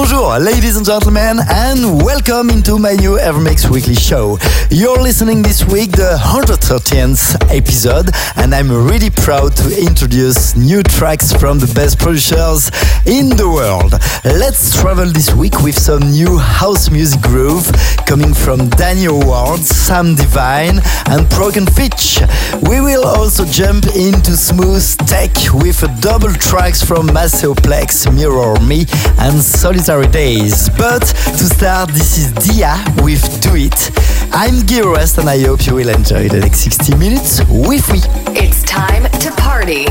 Bonjour, 0.00 0.38
ladies 0.38 0.78
and 0.78 0.86
gentlemen, 0.86 1.40
and 1.50 2.02
welcome 2.02 2.48
into 2.48 2.78
my 2.78 2.94
new 2.94 3.18
Evermix 3.18 3.68
Weekly 3.68 3.94
Show. 3.94 4.38
You're 4.70 4.98
listening 4.98 5.42
this 5.42 5.62
week 5.66 5.92
the 5.92 6.16
113th 6.18 7.54
episode, 7.54 8.08
and 8.36 8.54
I'm 8.54 8.72
really 8.72 9.10
proud 9.10 9.54
to 9.56 9.78
introduce 9.78 10.56
new 10.56 10.82
tracks 10.82 11.34
from 11.34 11.58
the 11.58 11.70
best 11.74 11.98
producers 11.98 12.70
in 13.04 13.28
the 13.36 13.46
world. 13.46 13.92
Let's 14.24 14.80
travel 14.80 15.04
this 15.04 15.34
week 15.34 15.60
with 15.60 15.78
some 15.78 16.00
new 16.00 16.38
house 16.38 16.90
music 16.90 17.20
groove 17.20 17.70
coming 18.06 18.32
from 18.32 18.70
Daniel 18.70 19.20
Ward, 19.20 19.60
Sam 19.60 20.14
Divine, 20.14 20.80
and 21.10 21.28
Broken 21.28 21.66
Fitch. 21.66 22.22
We 22.70 22.80
will 22.80 23.04
also 23.04 23.44
jump 23.44 23.84
into 23.94 24.34
smooth 24.34 24.96
tech 25.06 25.30
with 25.52 25.84
double 26.00 26.32
tracks 26.32 26.82
from 26.82 27.08
Maceo 27.08 27.52
Plex, 27.52 28.10
Mirror 28.10 28.58
Me, 28.60 28.86
and 29.18 29.42
Solid 29.42 29.89
Days. 29.90 30.68
But 30.78 31.00
to 31.00 31.44
start, 31.46 31.90
this 31.90 32.16
is 32.16 32.30
Dia 32.46 32.76
with 33.02 33.42
Do 33.42 33.56
It. 33.56 33.90
I'm 34.32 34.64
Gil 34.64 34.94
and 34.96 35.28
I 35.28 35.40
hope 35.40 35.66
you 35.66 35.74
will 35.74 35.88
enjoy 35.88 36.28
the 36.28 36.38
next 36.38 36.60
60 36.60 36.94
minutes 36.94 37.40
with 37.48 37.90
me. 37.92 37.98
It's 38.38 38.62
time 38.62 39.02
to 39.02 39.32
party. 39.32 39.86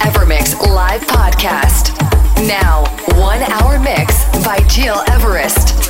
Evermix 0.00 0.58
live 0.66 1.02
podcast. 1.02 1.92
Now, 2.48 2.86
one 3.20 3.42
hour 3.42 3.78
mix 3.78 4.24
by 4.42 4.60
Gil 4.74 5.02
Everest. 5.08 5.89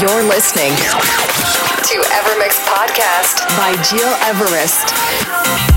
You're 0.00 0.24
listening 0.24 0.74
to 0.74 2.00
Evermix 2.10 2.58
Podcast 2.66 3.46
by 3.56 3.76
Gil 3.88 4.12
Everest. 4.22 5.73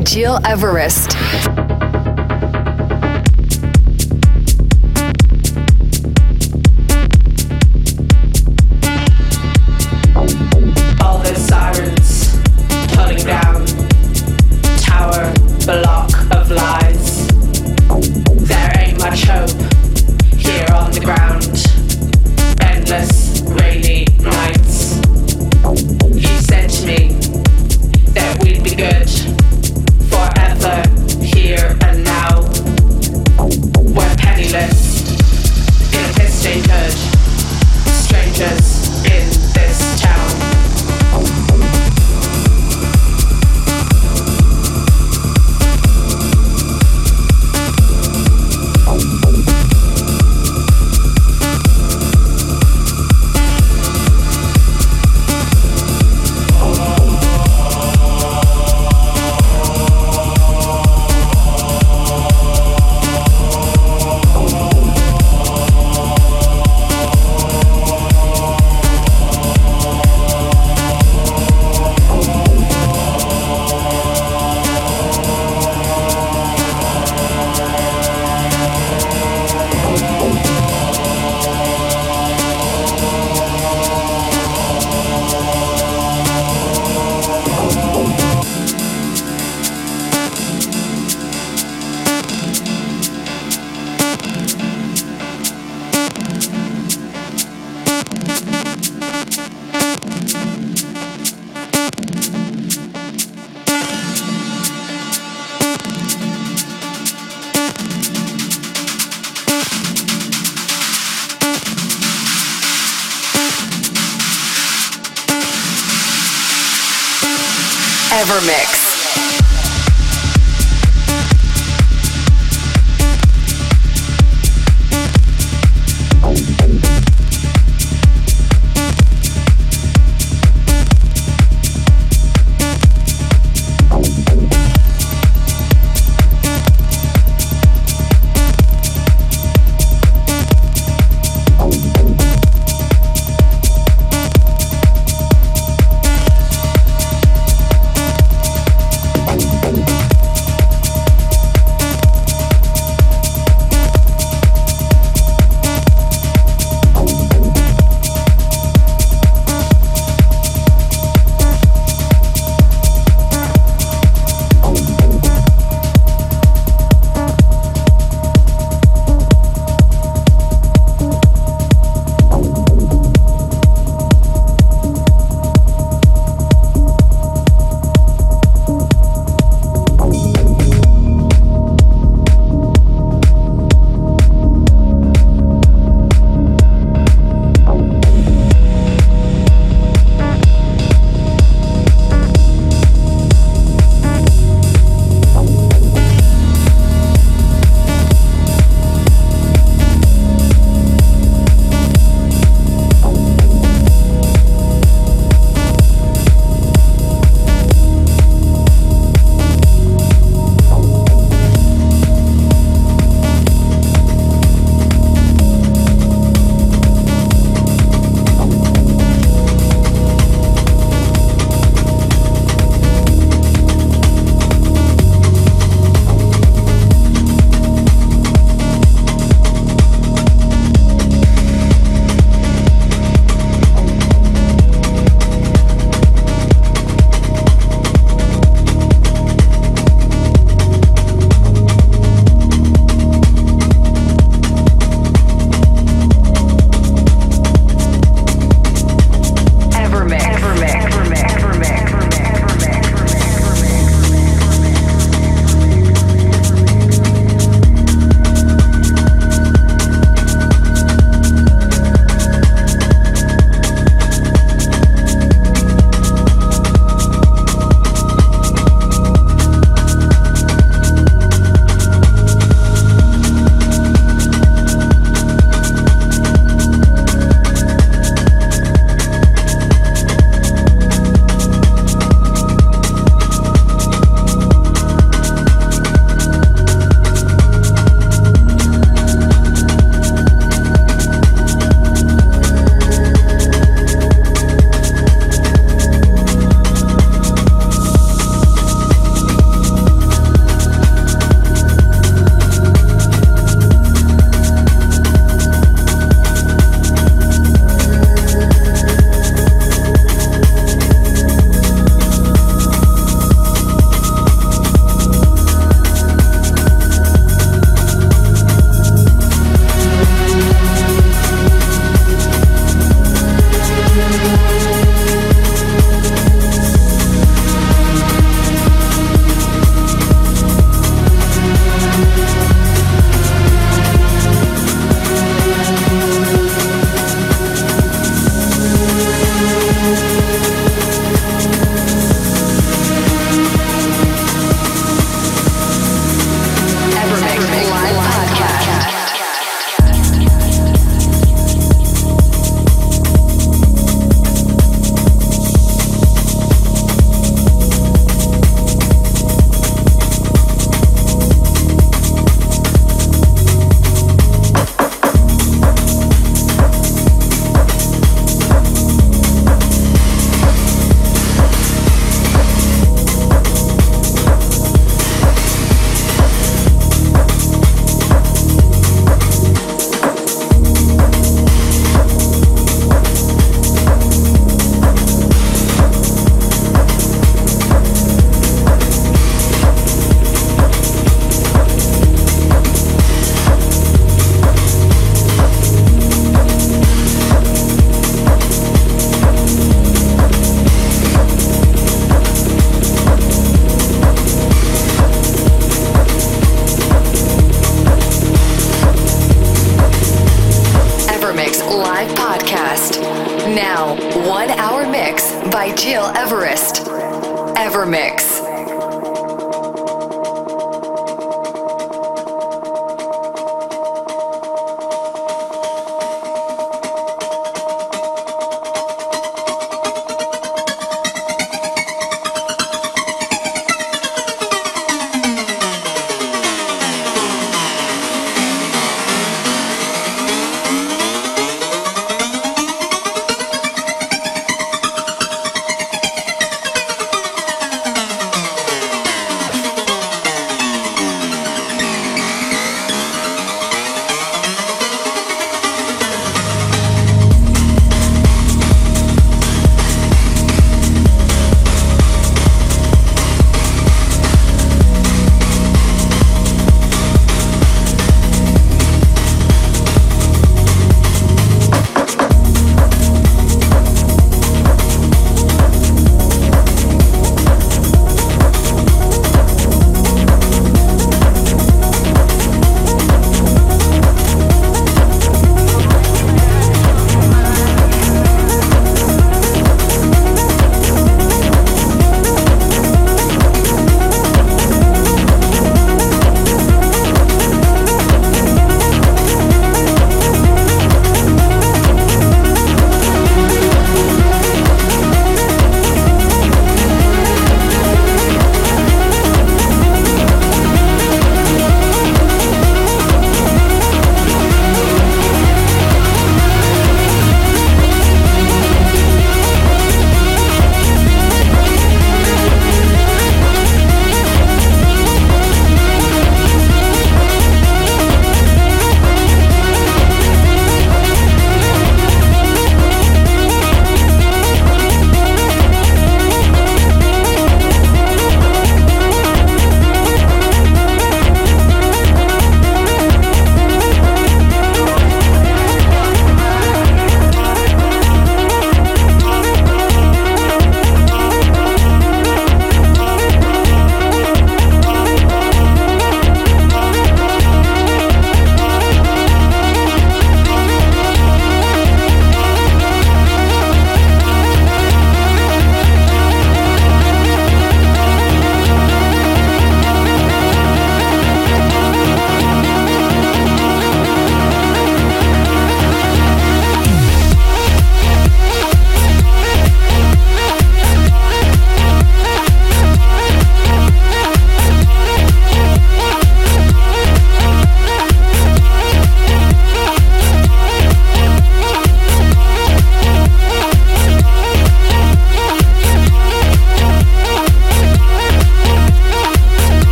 Gil 0.00 0.38
Everest. 0.44 1.07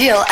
Mix 0.00 0.31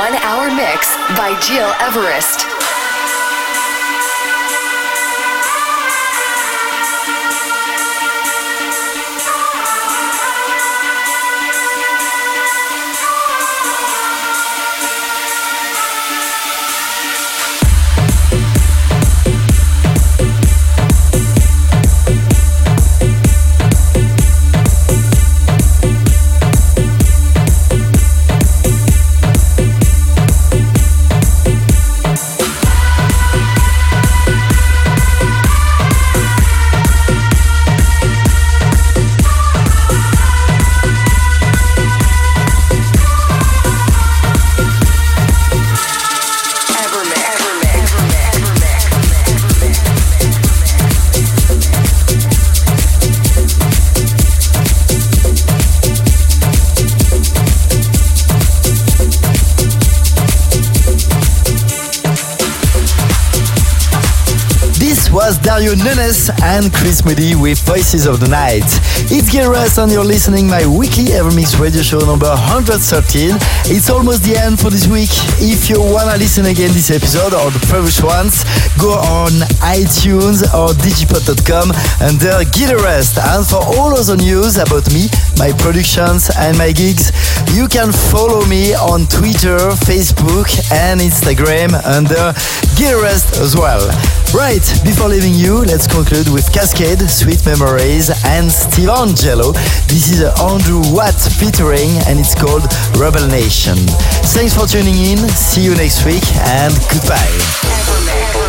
one 0.00 0.14
hour 0.22 0.48
mix 0.50 0.96
by 1.14 1.38
Gil 1.46 1.68
Everest. 1.78 2.49
Nunes 65.96 66.30
and 66.42 66.72
Chris 66.72 67.04
Moody 67.04 67.34
with 67.34 67.58
Voices 67.66 68.06
of 68.06 68.20
the 68.20 68.28
Night. 68.28 68.66
It's 69.10 69.30
Gil 69.30 69.46
Everest 69.46 69.78
and 69.78 69.90
you're 69.90 70.04
listening 70.04 70.46
my 70.46 70.66
weekly 70.66 71.10
EverMix 71.10 71.58
radio 71.58 71.82
show 71.82 71.98
number 71.98 72.28
113. 72.28 73.34
It's 73.66 73.90
almost 73.90 74.22
the 74.22 74.38
end 74.38 74.60
for 74.60 74.70
this 74.70 74.86
week. 74.86 75.10
If 75.42 75.68
you 75.68 75.82
wanna 75.82 76.14
listen 76.16 76.46
again 76.46 76.70
this 76.70 76.90
episode 76.90 77.34
or 77.34 77.50
the 77.50 77.58
previous 77.66 78.02
ones, 78.02 78.44
go 78.78 78.94
on 78.98 79.30
iTunes 79.66 80.46
or 80.54 80.70
digipod.com 80.78 81.74
under 81.98 82.44
Gil 82.54 82.70
Everest. 82.78 83.18
And 83.18 83.42
for 83.42 83.58
all 83.58 83.90
other 83.96 84.16
news 84.16 84.58
about 84.58 84.86
me, 84.94 85.10
my 85.42 85.50
productions 85.58 86.30
and 86.38 86.54
my 86.58 86.70
gigs, 86.70 87.10
you 87.56 87.66
can 87.66 87.90
follow 87.90 88.46
me 88.46 88.74
on 88.74 89.10
Twitter, 89.10 89.58
Facebook 89.82 90.46
and 90.70 91.00
Instagram 91.00 91.74
under 91.82 92.30
Gil 92.80 92.96
Everest 92.96 93.36
as 93.36 93.54
well. 93.54 93.86
Right, 94.32 94.64
before 94.82 95.08
leaving 95.08 95.34
you, 95.34 95.58
let's 95.64 95.86
conclude 95.86 96.32
with 96.32 96.50
Cascade, 96.50 97.00
Sweet 97.10 97.44
Memories, 97.44 98.08
and 98.24 98.50
Steve 98.50 98.88
Angello. 98.88 99.52
This 99.86 100.08
is 100.08 100.22
Andrew 100.40 100.80
Watt 100.90 101.20
featuring, 101.36 101.90
and 102.08 102.18
it's 102.18 102.34
called 102.34 102.64
Rebel 102.96 103.26
Nation. 103.26 103.76
Thanks 104.32 104.54
for 104.56 104.66
tuning 104.66 104.96
in. 104.96 105.18
See 105.28 105.60
you 105.60 105.74
next 105.74 106.06
week, 106.06 106.24
and 106.40 106.72
goodbye. 106.88 108.39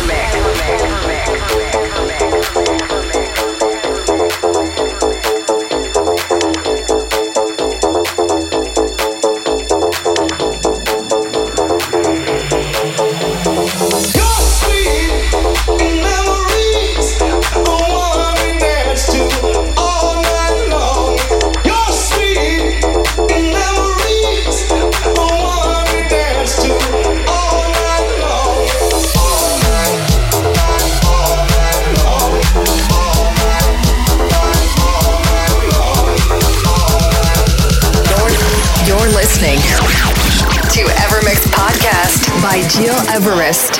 Everest. 43.24 43.71